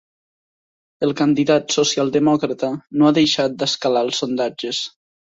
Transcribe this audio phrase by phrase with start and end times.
[1.07, 2.69] El candidat socialdemòcrata
[3.01, 4.81] no ha deixat d’escalar als sondatges.